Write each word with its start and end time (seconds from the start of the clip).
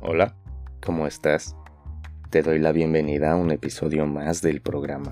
Hola, 0.00 0.36
¿cómo 0.80 1.08
estás? 1.08 1.56
Te 2.30 2.42
doy 2.42 2.60
la 2.60 2.70
bienvenida 2.70 3.32
a 3.32 3.36
un 3.36 3.50
episodio 3.50 4.06
más 4.06 4.42
del 4.42 4.60
programa. 4.60 5.10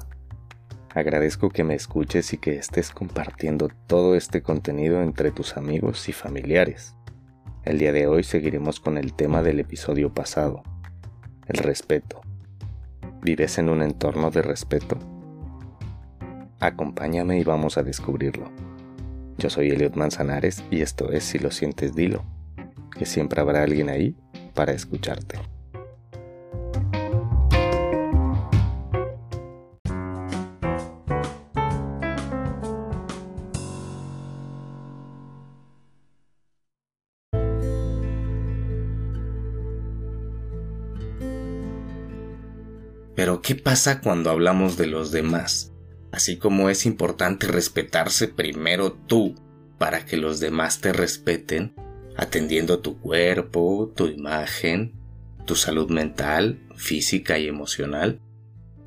Agradezco 0.95 1.51
que 1.51 1.65
me 1.65 1.75
escuches 1.75 2.33
y 2.33 2.39
que 2.39 2.57
estés 2.57 2.93
compartiendo 2.93 3.69
todo 3.89 4.15
este 4.15 4.43
contenido 4.43 5.03
entre 5.03 5.33
tus 5.33 5.57
amigos 5.57 6.09
y 6.09 6.13
familiares. 6.13 6.95
El 7.65 7.79
día 7.79 7.93
de 7.93 8.07
hoy 8.07 8.23
seguiremos 8.23 8.79
con 8.79 8.97
el 8.97 9.13
tema 9.13 9.43
del 9.43 9.59
episodio 9.59 10.15
pasado, 10.15 10.63
el 11.49 11.57
respeto. 11.59 12.21
¿Vives 13.23 13.59
en 13.59 13.71
un 13.71 13.83
entorno 13.83 14.31
de 14.31 14.43
respeto? 14.43 15.01
Acompáñame 16.61 17.41
y 17.41 17.43
vamos 17.43 17.77
a 17.77 17.83
descubrirlo. 17.83 18.53
Yo 19.37 19.51
soy 19.51 19.71
Elliot 19.71 19.97
Manzanares 19.97 20.63
y 20.71 20.83
esto 20.83 21.11
es 21.11 21.25
Si 21.25 21.41
lo 21.41 21.51
sientes, 21.51 21.97
dilo, 21.97 22.23
que 22.97 23.05
siempre 23.05 23.41
habrá 23.41 23.65
alguien 23.65 23.89
ahí 23.89 24.15
para 24.57 24.73
escucharte. 24.73 25.39
Pero 43.15 43.41
¿qué 43.41 43.55
pasa 43.55 44.01
cuando 44.01 44.31
hablamos 44.31 44.77
de 44.77 44.87
los 44.87 45.11
demás? 45.11 45.73
Así 46.13 46.37
como 46.39 46.71
es 46.71 46.87
importante 46.87 47.47
respetarse 47.47 48.29
primero 48.29 48.93
tú 48.93 49.35
para 49.79 50.05
que 50.05 50.17
los 50.17 50.41
demás 50.41 50.81
te 50.81 50.93
respeten, 50.93 51.75
atendiendo 52.17 52.79
tu 52.81 52.99
cuerpo, 52.99 53.93
tu 53.95 54.07
imagen, 54.07 54.93
tu 55.45 55.55
salud 55.55 55.91
mental, 55.91 56.61
física 56.77 57.39
y 57.39 57.49
emocional. 57.49 58.21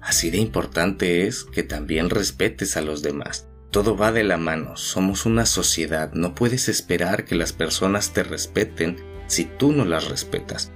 Así 0.02 0.30
de 0.30 0.38
importante 0.38 1.28
es 1.28 1.44
que 1.44 1.64
también 1.64 2.10
respetes 2.10 2.78
a 2.78 2.82
los 2.82 3.02
demás. 3.02 3.48
Todo 3.72 3.96
va 3.96 4.12
de 4.12 4.24
la 4.24 4.38
mano, 4.38 4.78
somos 4.78 5.26
una 5.26 5.46
sociedad, 5.46 6.12
no 6.14 6.34
puedes 6.34 6.70
esperar 6.70 7.26
que 7.26 7.36
las 7.36 7.54
personas 7.54 8.14
te 8.14 8.24
respeten 8.24 8.98
si 9.28 9.46
tú 9.46 9.72
no 9.72 9.86
las 9.86 10.08
respetas. 10.08 10.72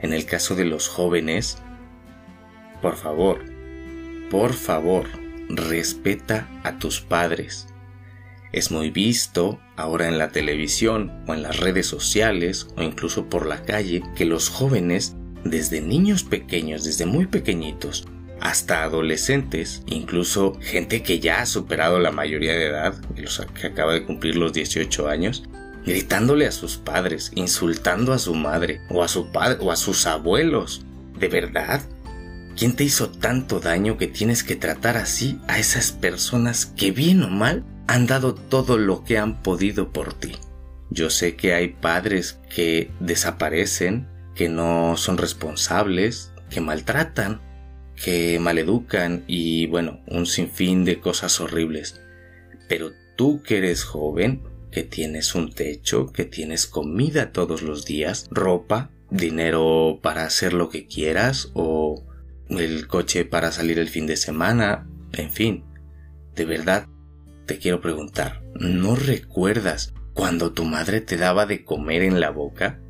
En 0.00 0.14
el 0.14 0.24
caso 0.24 0.54
de 0.54 0.64
los 0.64 0.88
jóvenes, 0.88 1.58
por 2.80 2.96
favor, 2.96 3.40
por 4.30 4.54
favor, 4.54 5.06
respeta 5.50 6.48
a 6.64 6.78
tus 6.78 7.02
padres, 7.02 7.66
es 8.52 8.70
muy 8.70 8.90
visto 8.90 9.58
ahora 9.76 10.08
en 10.08 10.18
la 10.18 10.28
televisión 10.28 11.12
o 11.26 11.34
en 11.34 11.42
las 11.42 11.58
redes 11.58 11.86
sociales 11.86 12.68
o 12.76 12.82
incluso 12.82 13.28
por 13.28 13.46
la 13.46 13.62
calle 13.62 14.02
que 14.14 14.26
los 14.26 14.48
jóvenes, 14.50 15.16
desde 15.44 15.80
niños 15.80 16.22
pequeños, 16.22 16.84
desde 16.84 17.06
muy 17.06 17.26
pequeñitos, 17.26 18.06
hasta 18.40 18.82
adolescentes, 18.82 19.82
incluso 19.86 20.58
gente 20.60 21.02
que 21.02 21.20
ya 21.20 21.40
ha 21.40 21.46
superado 21.46 21.98
la 21.98 22.10
mayoría 22.10 22.52
de 22.52 22.66
edad, 22.66 22.94
que 23.54 23.66
acaba 23.66 23.94
de 23.94 24.04
cumplir 24.04 24.36
los 24.36 24.52
18 24.52 25.08
años, 25.08 25.44
gritándole 25.86 26.46
a 26.46 26.52
sus 26.52 26.76
padres, 26.76 27.30
insultando 27.34 28.12
a 28.12 28.18
su 28.18 28.34
madre 28.34 28.80
o 28.90 29.02
a 29.02 29.08
su 29.08 29.30
padre 29.30 29.58
o 29.60 29.70
a 29.70 29.76
sus 29.76 30.06
abuelos. 30.06 30.84
¿De 31.18 31.28
verdad? 31.28 31.82
¿Quién 32.56 32.74
te 32.74 32.84
hizo 32.84 33.10
tanto 33.10 33.60
daño 33.60 33.96
que 33.96 34.08
tienes 34.08 34.42
que 34.42 34.56
tratar 34.56 34.96
así 34.96 35.38
a 35.46 35.58
esas 35.58 35.92
personas 35.92 36.66
que 36.66 36.90
bien 36.90 37.22
o 37.22 37.28
mal 37.28 37.64
han 37.92 38.06
dado 38.06 38.34
todo 38.34 38.78
lo 38.78 39.04
que 39.04 39.18
han 39.18 39.42
podido 39.42 39.92
por 39.92 40.14
ti. 40.14 40.32
Yo 40.88 41.10
sé 41.10 41.36
que 41.36 41.52
hay 41.52 41.68
padres 41.68 42.40
que 42.48 42.90
desaparecen, 43.00 44.08
que 44.34 44.48
no 44.48 44.96
son 44.96 45.18
responsables, 45.18 46.32
que 46.48 46.62
maltratan, 46.62 47.42
que 48.02 48.38
maleducan 48.40 49.24
y 49.26 49.66
bueno, 49.66 50.00
un 50.06 50.24
sinfín 50.24 50.86
de 50.86 51.00
cosas 51.00 51.38
horribles. 51.38 52.00
Pero 52.66 52.92
tú 53.14 53.42
que 53.42 53.58
eres 53.58 53.84
joven, 53.84 54.42
que 54.70 54.84
tienes 54.84 55.34
un 55.34 55.52
techo, 55.52 56.12
que 56.14 56.24
tienes 56.24 56.66
comida 56.66 57.30
todos 57.30 57.60
los 57.60 57.84
días, 57.84 58.26
ropa, 58.30 58.90
dinero 59.10 60.00
para 60.00 60.24
hacer 60.24 60.54
lo 60.54 60.70
que 60.70 60.86
quieras 60.86 61.50
o 61.52 62.06
el 62.48 62.86
coche 62.86 63.26
para 63.26 63.52
salir 63.52 63.78
el 63.78 63.90
fin 63.90 64.06
de 64.06 64.16
semana, 64.16 64.88
en 65.12 65.30
fin, 65.30 65.64
de 66.34 66.46
verdad 66.46 66.86
te 67.46 67.58
quiero 67.58 67.80
preguntar, 67.80 68.42
¿no 68.54 68.94
recuerdas 68.94 69.94
cuando 70.14 70.52
tu 70.52 70.64
madre 70.64 71.00
te 71.00 71.16
daba 71.16 71.46
de 71.46 71.64
comer 71.64 72.02
en 72.02 72.20
la 72.20 72.30
boca? 72.30 72.80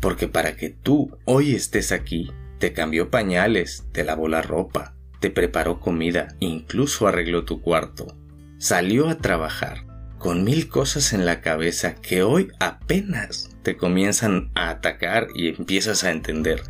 Porque 0.00 0.28
para 0.28 0.56
que 0.56 0.70
tú 0.70 1.16
hoy 1.24 1.54
estés 1.54 1.92
aquí, 1.92 2.30
te 2.58 2.72
cambió 2.72 3.10
pañales, 3.10 3.86
te 3.92 4.04
lavó 4.04 4.28
la 4.28 4.42
ropa, 4.42 4.94
te 5.20 5.30
preparó 5.30 5.80
comida, 5.80 6.36
incluso 6.40 7.06
arregló 7.06 7.44
tu 7.44 7.60
cuarto. 7.60 8.16
Salió 8.58 9.08
a 9.08 9.18
trabajar 9.18 9.86
con 10.18 10.44
mil 10.44 10.68
cosas 10.68 11.12
en 11.12 11.26
la 11.26 11.40
cabeza 11.40 11.94
que 11.94 12.22
hoy 12.22 12.48
apenas 12.58 13.50
te 13.62 13.76
comienzan 13.76 14.50
a 14.54 14.70
atacar 14.70 15.28
y 15.34 15.48
empiezas 15.48 16.04
a 16.04 16.10
entender. 16.10 16.62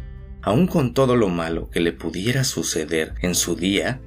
Aun 0.42 0.66
con 0.66 0.92
todo 0.92 1.16
lo 1.16 1.28
malo 1.28 1.70
que 1.70 1.80
le 1.80 1.92
pudiera 1.92 2.44
suceder 2.44 3.14
en 3.22 3.34
su 3.34 3.56
día, 3.56 4.00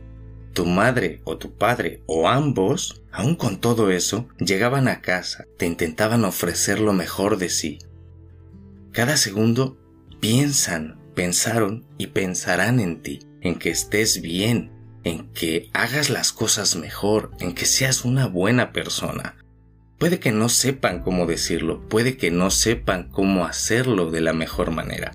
tu 0.57 0.65
madre 0.65 1.21
o 1.23 1.37
tu 1.37 1.55
padre 1.55 2.01
o 2.07 2.27
ambos, 2.27 3.03
aun 3.11 3.35
con 3.35 3.61
todo 3.61 3.91
eso, 3.91 4.27
llegaban 4.39 4.87
a 4.87 5.01
casa, 5.01 5.45
te 5.55 5.67
intentaban 5.67 6.25
ofrecer 6.25 6.79
lo 6.79 6.93
mejor 6.93 7.37
de 7.37 7.49
sí. 7.49 7.77
Cada 8.91 9.17
segundo 9.17 9.77
piensan, 10.19 10.99
pensaron 11.13 11.85
y 11.99 12.07
pensarán 12.07 12.79
en 12.79 13.03
ti, 13.03 13.19
en 13.41 13.59
que 13.59 13.69
estés 13.69 14.19
bien, 14.19 14.71
en 15.03 15.31
que 15.31 15.69
hagas 15.73 16.09
las 16.09 16.33
cosas 16.33 16.75
mejor, 16.75 17.29
en 17.39 17.53
que 17.53 17.67
seas 17.67 18.03
una 18.03 18.25
buena 18.25 18.73
persona. 18.73 19.37
Puede 19.99 20.19
que 20.19 20.31
no 20.31 20.49
sepan 20.49 21.03
cómo 21.03 21.27
decirlo, 21.27 21.87
puede 21.87 22.17
que 22.17 22.31
no 22.31 22.49
sepan 22.49 23.09
cómo 23.09 23.45
hacerlo 23.45 24.09
de 24.09 24.21
la 24.21 24.33
mejor 24.33 24.71
manera, 24.71 25.11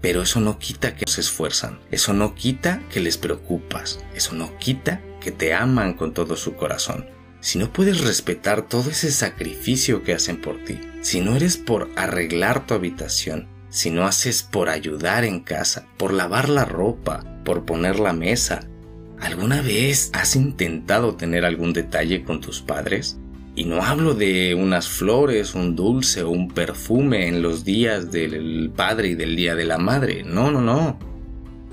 pero 0.00 0.22
eso 0.22 0.40
no 0.40 0.58
quita 0.58 0.94
que 0.94 1.10
se 1.10 1.20
esfuerzan, 1.20 1.80
eso 1.90 2.12
no 2.12 2.34
quita 2.34 2.82
que 2.90 3.00
les 3.00 3.18
preocupas, 3.18 4.00
eso 4.14 4.34
no 4.34 4.56
quita 4.58 5.00
que 5.20 5.32
te 5.32 5.54
aman 5.54 5.94
con 5.94 6.14
todo 6.14 6.36
su 6.36 6.54
corazón. 6.54 7.06
Si 7.40 7.58
no 7.58 7.72
puedes 7.72 8.00
respetar 8.00 8.68
todo 8.68 8.90
ese 8.90 9.12
sacrificio 9.12 10.02
que 10.02 10.12
hacen 10.12 10.40
por 10.40 10.64
ti, 10.64 10.80
si 11.02 11.20
no 11.20 11.36
eres 11.36 11.56
por 11.56 11.90
arreglar 11.96 12.66
tu 12.66 12.74
habitación, 12.74 13.48
si 13.68 13.90
no 13.90 14.06
haces 14.06 14.42
por 14.42 14.68
ayudar 14.68 15.24
en 15.24 15.40
casa, 15.40 15.86
por 15.96 16.12
lavar 16.12 16.48
la 16.48 16.64
ropa, 16.64 17.24
por 17.44 17.64
poner 17.64 18.00
la 18.00 18.12
mesa, 18.12 18.68
¿alguna 19.20 19.62
vez 19.62 20.10
has 20.14 20.36
intentado 20.36 21.16
tener 21.16 21.44
algún 21.44 21.72
detalle 21.72 22.24
con 22.24 22.40
tus 22.40 22.60
padres? 22.60 23.18
Y 23.58 23.64
no 23.64 23.82
hablo 23.82 24.14
de 24.14 24.54
unas 24.54 24.88
flores, 24.88 25.56
un 25.56 25.74
dulce 25.74 26.22
o 26.22 26.30
un 26.30 26.46
perfume 26.46 27.26
en 27.26 27.42
los 27.42 27.64
días 27.64 28.12
del 28.12 28.70
padre 28.70 29.08
y 29.08 29.14
del 29.16 29.34
día 29.34 29.56
de 29.56 29.64
la 29.64 29.78
madre. 29.78 30.22
No, 30.22 30.52
no, 30.52 30.60
no. 30.60 30.96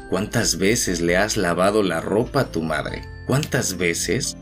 ¿Cuántas 0.10 0.58
veces 0.58 1.00
le 1.00 1.16
has 1.16 1.38
lavado 1.38 1.84
la 1.84 2.02
ropa 2.02 2.40
a 2.40 2.52
tu 2.52 2.64
madre? 2.64 3.04
¿Cuántas 3.28 3.78
veces 3.78 4.36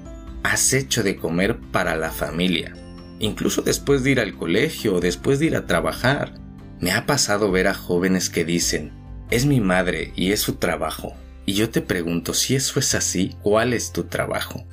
has 0.44 0.72
hecho 0.72 1.04
de 1.04 1.18
comer 1.18 1.60
para 1.74 1.98
la 1.98 2.12
familia? 2.12 2.78
Incluso 3.20 3.62
después 3.62 4.06
de 4.06 4.12
ir 4.12 4.22
al 4.22 4.36
colegio 4.36 4.96
o 4.96 5.02
después 5.02 5.40
de 5.40 5.48
ir 5.48 5.58
a 5.58 5.66
trabajar. 5.66 6.36
Me 6.80 6.94
ha 6.94 7.06
pasado 7.06 7.52
ver 7.52 7.68
a 7.68 7.74
jóvenes 7.74 8.30
que 8.30 8.46
dicen, 8.46 8.94
es 9.32 9.46
mi 9.46 9.60
madre 9.60 10.14
y 10.16 10.32
es 10.32 10.40
su 10.40 10.54
trabajo. 10.54 11.14
Y 11.46 11.56
yo 11.56 11.70
te 11.70 11.82
pregunto, 11.82 12.34
si 12.34 12.56
eso 12.56 12.80
es 12.80 12.96
así, 12.96 13.36
¿cuál 13.42 13.74
es 13.74 13.92
tu 13.92 14.06
trabajo? 14.06 14.66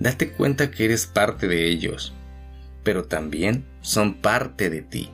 Date 0.00 0.32
cuenta 0.32 0.72
que 0.72 0.86
eres 0.86 1.06
parte 1.06 1.46
de 1.46 1.68
ellos 1.68 2.15
pero 2.86 3.02
también 3.06 3.66
son 3.80 4.14
parte 4.14 4.70
de 4.70 4.80
ti. 4.80 5.10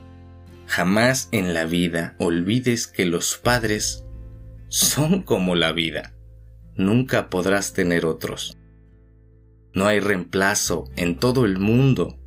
Jamás 0.67 1.27
en 1.31 1.55
la 1.55 1.65
vida 1.65 2.13
olvides 2.19 2.85
que 2.85 3.03
los 3.03 3.39
padres 3.39 4.05
son 4.67 5.23
como 5.23 5.55
la 5.55 5.71
vida. 5.71 6.13
Nunca 6.75 7.31
podrás 7.31 7.73
tener 7.73 8.05
otros. 8.05 8.59
No 9.73 9.87
hay 9.87 9.99
reemplazo 9.99 10.85
en 10.97 11.17
todo 11.17 11.45
el 11.45 11.57
mundo. 11.57 12.19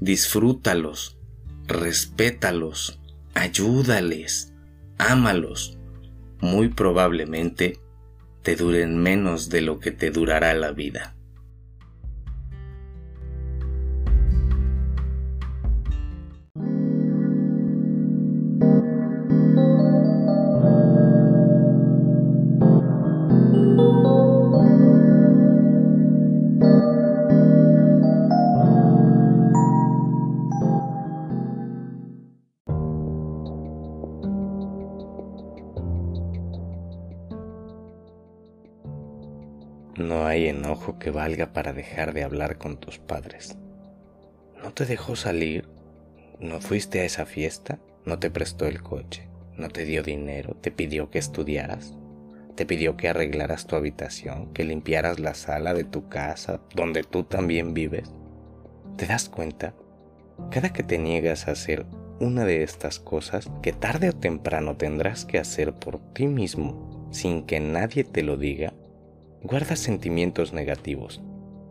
Disfrútalos, 0.00 1.20
respétalos, 1.68 2.98
ayúdales, 3.34 4.52
ámalos. 4.98 5.78
Muy 6.40 6.68
probablemente 6.68 7.78
te 8.42 8.56
duren 8.56 9.00
menos 9.00 9.50
de 9.50 9.60
lo 9.60 9.78
que 9.78 9.92
te 9.92 10.10
durará 10.10 10.52
la 10.54 10.72
vida. 10.72 11.14
Enojo 40.70 41.00
que 41.00 41.10
valga 41.10 41.52
para 41.52 41.72
dejar 41.72 42.14
de 42.14 42.22
hablar 42.22 42.56
con 42.56 42.76
tus 42.76 43.00
padres. 43.00 43.58
¿No 44.62 44.72
te 44.72 44.86
dejó 44.86 45.16
salir? 45.16 45.68
¿No 46.38 46.60
fuiste 46.60 47.00
a 47.00 47.04
esa 47.04 47.26
fiesta? 47.26 47.80
¿No 48.04 48.20
te 48.20 48.30
prestó 48.30 48.66
el 48.66 48.80
coche? 48.80 49.28
¿No 49.56 49.68
te 49.68 49.84
dio 49.84 50.04
dinero? 50.04 50.54
¿Te 50.60 50.70
pidió 50.70 51.10
que 51.10 51.18
estudiaras? 51.18 51.94
¿Te 52.54 52.66
pidió 52.66 52.96
que 52.96 53.08
arreglaras 53.08 53.66
tu 53.66 53.74
habitación? 53.74 54.52
¿Que 54.52 54.62
limpiaras 54.62 55.18
la 55.18 55.34
sala 55.34 55.74
de 55.74 55.82
tu 55.82 56.08
casa 56.08 56.60
donde 56.72 57.02
tú 57.02 57.24
también 57.24 57.74
vives? 57.74 58.12
¿Te 58.96 59.06
das 59.06 59.28
cuenta? 59.28 59.74
Cada 60.52 60.72
que 60.72 60.84
te 60.84 60.98
niegas 60.98 61.48
a 61.48 61.52
hacer 61.52 61.84
una 62.20 62.44
de 62.44 62.62
estas 62.62 63.00
cosas 63.00 63.50
que 63.60 63.72
tarde 63.72 64.10
o 64.10 64.12
temprano 64.12 64.76
tendrás 64.76 65.24
que 65.24 65.38
hacer 65.38 65.72
por 65.72 65.98
ti 66.12 66.28
mismo 66.28 67.08
sin 67.10 67.42
que 67.42 67.58
nadie 67.58 68.04
te 68.04 68.22
lo 68.22 68.36
diga, 68.36 68.72
guardas 69.42 69.78
sentimientos 69.78 70.52
negativos. 70.52 71.22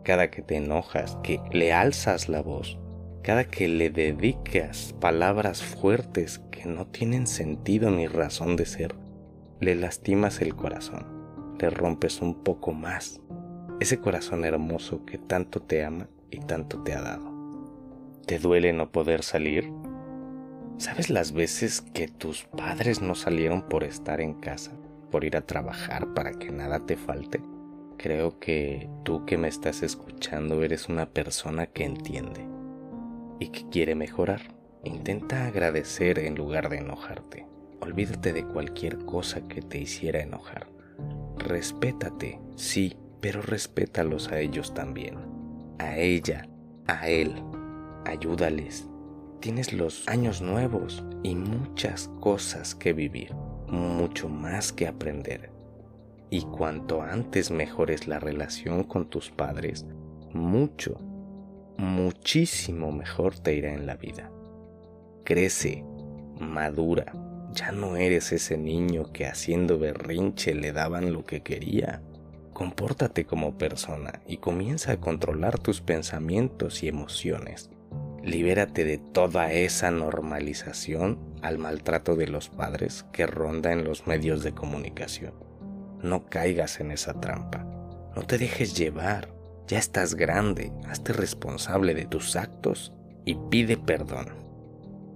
Cada 0.02 0.30
que 0.30 0.42
te 0.42 0.56
enojas, 0.56 1.16
que 1.22 1.40
le 1.52 1.72
alzas 1.72 2.28
la 2.28 2.42
voz, 2.42 2.78
cada 3.22 3.44
que 3.44 3.68
le 3.68 3.90
dedicas 3.90 4.94
palabras 5.00 5.62
fuertes 5.62 6.40
que 6.50 6.66
no 6.66 6.86
tienen 6.86 7.26
sentido 7.26 7.90
ni 7.90 8.06
razón 8.06 8.56
de 8.56 8.66
ser, 8.66 8.94
le 9.60 9.74
lastimas 9.74 10.40
el 10.40 10.56
corazón, 10.56 11.54
le 11.60 11.70
rompes 11.70 12.22
un 12.22 12.42
poco 12.42 12.72
más 12.72 13.20
ese 13.80 13.98
corazón 13.98 14.44
hermoso 14.44 15.06
que 15.06 15.16
tanto 15.16 15.62
te 15.62 15.82
ama 15.84 16.08
y 16.30 16.40
tanto 16.40 16.82
te 16.82 16.92
ha 16.92 17.00
dado. 17.00 17.32
¿Te 18.26 18.38
duele 18.38 18.74
no 18.74 18.92
poder 18.92 19.22
salir? 19.22 19.72
¿Sabes 20.76 21.08
las 21.08 21.32
veces 21.32 21.80
que 21.80 22.06
tus 22.06 22.44
padres 22.44 23.00
no 23.00 23.14
salieron 23.14 23.62
por 23.62 23.84
estar 23.84 24.20
en 24.20 24.34
casa, 24.34 24.72
por 25.10 25.24
ir 25.24 25.36
a 25.36 25.46
trabajar 25.46 26.12
para 26.12 26.32
que 26.32 26.50
nada 26.50 26.84
te 26.84 26.96
falte? 26.96 27.40
Creo 28.02 28.40
que 28.40 28.88
tú 29.04 29.26
que 29.26 29.36
me 29.36 29.48
estás 29.48 29.82
escuchando 29.82 30.62
eres 30.62 30.88
una 30.88 31.10
persona 31.10 31.66
que 31.66 31.84
entiende 31.84 32.48
y 33.38 33.48
que 33.48 33.68
quiere 33.68 33.94
mejorar. 33.94 34.40
Intenta 34.84 35.44
agradecer 35.44 36.18
en 36.18 36.34
lugar 36.34 36.70
de 36.70 36.78
enojarte. 36.78 37.46
Olvídate 37.82 38.32
de 38.32 38.46
cualquier 38.46 39.04
cosa 39.04 39.46
que 39.48 39.60
te 39.60 39.76
hiciera 39.76 40.20
enojar. 40.20 40.68
Respétate, 41.36 42.40
sí, 42.56 42.96
pero 43.20 43.42
respétalos 43.42 44.32
a 44.32 44.40
ellos 44.40 44.72
también. 44.72 45.18
A 45.78 45.98
ella, 45.98 46.48
a 46.86 47.06
él. 47.06 47.34
Ayúdales. 48.06 48.88
Tienes 49.40 49.74
los 49.74 50.08
años 50.08 50.40
nuevos 50.40 51.04
y 51.22 51.34
muchas 51.34 52.08
cosas 52.20 52.74
que 52.74 52.94
vivir, 52.94 53.34
mucho 53.68 54.30
más 54.30 54.72
que 54.72 54.86
aprender. 54.86 55.49
Y 56.30 56.42
cuanto 56.42 57.02
antes 57.02 57.50
mejores 57.50 58.06
la 58.06 58.20
relación 58.20 58.84
con 58.84 59.10
tus 59.10 59.30
padres, 59.30 59.84
mucho, 60.32 60.96
muchísimo 61.76 62.92
mejor 62.92 63.36
te 63.38 63.54
irá 63.54 63.74
en 63.74 63.86
la 63.86 63.96
vida. 63.96 64.30
Crece, 65.24 65.84
madura, 66.38 67.12
ya 67.52 67.72
no 67.72 67.96
eres 67.96 68.30
ese 68.30 68.56
niño 68.56 69.12
que 69.12 69.26
haciendo 69.26 69.78
berrinche 69.78 70.54
le 70.54 70.72
daban 70.72 71.12
lo 71.12 71.24
que 71.24 71.42
quería. 71.42 72.00
Compórtate 72.52 73.24
como 73.24 73.58
persona 73.58 74.22
y 74.26 74.36
comienza 74.36 74.92
a 74.92 75.00
controlar 75.00 75.58
tus 75.58 75.80
pensamientos 75.80 76.82
y 76.84 76.88
emociones. 76.88 77.70
Libérate 78.22 78.84
de 78.84 78.98
toda 78.98 79.52
esa 79.52 79.90
normalización 79.90 81.18
al 81.42 81.58
maltrato 81.58 82.14
de 82.14 82.28
los 82.28 82.50
padres 82.50 83.04
que 83.12 83.26
ronda 83.26 83.72
en 83.72 83.82
los 83.82 84.06
medios 84.06 84.44
de 84.44 84.52
comunicación. 84.52 85.49
No 86.02 86.26
caigas 86.26 86.80
en 86.80 86.90
esa 86.90 87.20
trampa. 87.20 87.66
No 88.16 88.22
te 88.22 88.38
dejes 88.38 88.74
llevar. 88.74 89.28
Ya 89.66 89.78
estás 89.78 90.14
grande, 90.14 90.72
hazte 90.88 91.12
responsable 91.12 91.94
de 91.94 92.06
tus 92.06 92.36
actos 92.36 92.92
y 93.24 93.36
pide 93.50 93.76
perdón. 93.76 94.28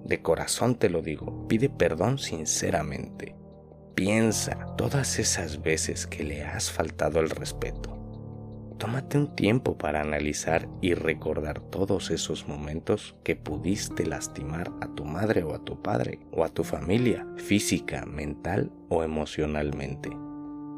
De 0.04 0.20
corazón 0.20 0.76
te 0.76 0.90
lo 0.90 1.00
digo, 1.00 1.48
pide 1.48 1.70
perdón 1.70 2.18
sinceramente. 2.18 3.34
Piensa 3.94 4.74
todas 4.76 5.18
esas 5.18 5.62
veces 5.62 6.06
que 6.06 6.22
le 6.22 6.44
has 6.44 6.70
faltado 6.70 7.20
el 7.20 7.30
respeto. 7.30 7.94
Tómate 8.78 9.16
un 9.18 9.34
tiempo 9.34 9.78
para 9.78 10.00
analizar 10.00 10.68
y 10.82 10.94
recordar 10.94 11.60
todos 11.60 12.10
esos 12.10 12.46
momentos 12.46 13.16
que 13.24 13.36
pudiste 13.36 14.04
lastimar 14.04 14.70
a 14.80 14.88
tu 14.94 15.04
madre 15.04 15.42
o 15.42 15.54
a 15.54 15.64
tu 15.64 15.80
padre 15.80 16.18
o 16.32 16.44
a 16.44 16.48
tu 16.48 16.64
familia, 16.64 17.26
física, 17.36 18.04
mental 18.04 18.70
o 18.88 19.02
emocionalmente. 19.02 20.10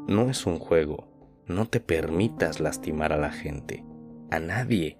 No 0.07 0.29
es 0.29 0.45
un 0.45 0.57
juego, 0.57 1.05
no 1.47 1.65
te 1.65 1.81
permitas 1.81 2.61
lastimar 2.61 3.11
a 3.11 3.17
la 3.17 3.29
gente, 3.29 3.83
a 4.31 4.39
nadie. 4.39 4.97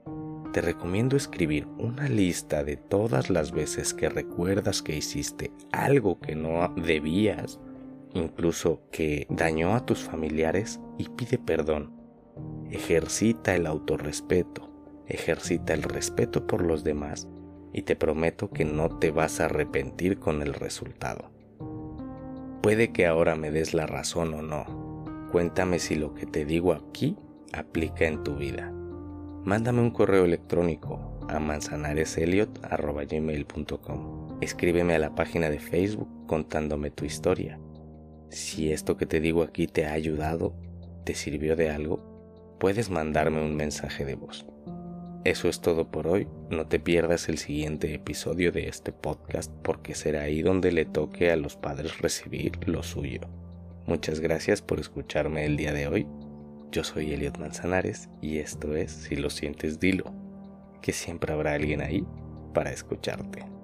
Te 0.52 0.60
recomiendo 0.60 1.16
escribir 1.16 1.66
una 1.78 2.10
lista 2.10 2.66
de 2.66 2.76
todas 2.76 3.30
las 3.30 3.54
veces 3.54 3.94
que 3.94 4.10
recuerdas 4.10 4.82
que 4.82 4.98
hiciste 4.98 5.54
algo 5.72 6.20
que 6.20 6.36
no 6.36 6.74
debías, 6.76 7.58
incluso 8.14 8.82
que 8.92 9.28
dañó 9.30 9.76
a 9.76 9.86
tus 9.86 10.00
familiares 10.00 10.82
y 10.98 11.08
pide 11.08 11.38
perdón. 11.38 11.94
Ejercita 12.70 13.56
el 13.56 13.66
autorrespeto, 13.66 14.70
ejercita 15.08 15.74
el 15.74 15.84
respeto 15.84 16.46
por 16.48 16.62
los 16.62 16.84
demás 16.84 17.30
y 17.72 17.84
te 17.84 17.96
prometo 17.96 18.50
que 18.50 18.66
no 18.66 18.90
te 18.90 19.12
vas 19.12 19.40
a 19.40 19.46
arrepentir 19.46 20.20
con 20.20 20.42
el 20.42 20.54
resultado. 20.54 21.32
Puede 22.62 22.92
que 22.92 23.06
ahora 23.06 23.38
me 23.38 23.52
des 23.52 23.74
la 23.74 23.86
razón 23.86 24.34
o 24.34 24.42
no, 24.42 24.87
Cuéntame 25.32 25.80
si 25.80 25.96
lo 25.96 26.14
que 26.14 26.26
te 26.26 26.44
digo 26.46 26.74
aquí 26.74 27.16
aplica 27.52 28.06
en 28.06 28.24
tu 28.24 28.36
vida. 28.36 28.72
Mándame 29.44 29.82
un 29.82 29.92
correo 29.92 30.24
electrónico 30.26 31.20
a 31.28 31.40
manzanareseliot.com. 31.40 34.38
Escríbeme 34.42 34.96
a 34.96 35.00
la 35.00 35.16
página 35.16 35.50
de 35.50 35.60
Facebook 35.60 36.08
contándome 36.28 36.92
tu 36.92 37.04
historia. 37.04 37.60
Si 38.30 38.72
esto 38.72 38.96
que 38.98 39.06
te 39.06 39.20
digo 39.20 39.44
aquí 39.44 39.68
te 39.68 39.86
ha 39.86 39.92
ayudado, 39.94 40.56
te 41.04 41.14
sirvió 41.14 41.56
de 41.56 41.70
algo, 41.72 42.56
puedes 42.60 42.90
mandarme 42.90 43.42
un 43.42 43.56
mensaje 43.56 44.04
de 44.06 44.16
voz. 44.16 44.46
Eso 45.24 45.50
es 45.50 45.60
todo 45.60 45.90
por 45.92 46.08
hoy. 46.08 46.28
No 46.50 46.68
te 46.68 46.80
pierdas 46.80 47.28
el 47.28 47.38
siguiente 47.38 47.94
episodio 47.94 48.54
de 48.54 48.70
este 48.70 48.94
podcast 48.94 49.52
porque 49.62 49.94
será 49.94 50.22
ahí 50.22 50.42
donde 50.42 50.72
le 50.72 50.86
toque 50.86 51.32
a 51.32 51.36
los 51.36 51.58
padres 51.58 52.00
recibir 52.00 52.58
lo 52.66 52.82
suyo. 52.82 53.22
Muchas 53.88 54.20
gracias 54.20 54.62
por 54.62 54.82
escucharme 54.82 55.46
el 55.46 55.56
día 55.56 55.72
de 55.72 55.88
hoy. 55.88 56.06
Yo 56.74 56.84
soy 56.84 57.14
Eliot 57.14 57.38
Manzanares 57.38 58.10
y 58.22 58.40
esto 58.40 58.76
es 58.76 58.92
Si 58.92 59.16
lo 59.16 59.30
sientes, 59.30 59.80
dilo, 59.80 60.14
que 60.82 60.92
siempre 60.92 61.32
habrá 61.32 61.54
alguien 61.54 61.80
ahí 61.80 62.06
para 62.54 62.72
escucharte. 62.72 63.57